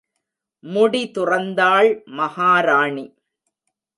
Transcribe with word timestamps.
முடி 0.63 1.01
துறந்தாள் 1.17 1.89
மகாராணி. 2.05 3.05